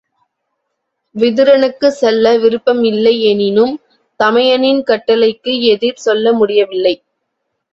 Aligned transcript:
விதுரனுக்குச் 1.15 1.97
செல்ல 1.97 2.37
விருப்பம் 2.37 2.81
இல்லை 2.83 3.21
எனினும் 3.23 3.75
தமையனின் 4.19 4.81
கட்டளைக்கு 4.87 5.61
எதிர் 5.69 6.03
சொல்ல 6.05 6.33
முடியவில்லை. 6.33 6.95